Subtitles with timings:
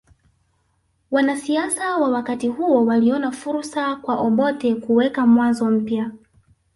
[1.11, 6.11] Wanasiasa wa wakati huo waliona fursa kwa Obote kuweka mwanzo mpya